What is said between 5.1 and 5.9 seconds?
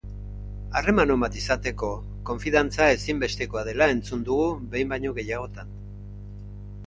gehiagotan.